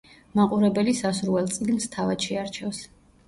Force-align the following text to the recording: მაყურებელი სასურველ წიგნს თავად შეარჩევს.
მაყურებელი 0.37 0.93
სასურველ 0.99 1.51
წიგნს 1.57 1.87
თავად 1.97 2.27
შეარჩევს. 2.29 2.81